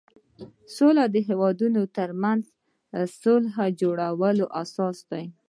[0.75, 2.53] سوله د هېوادونو ترمنځ د
[3.19, 5.21] صلحې جوړولو یوه اساس ده.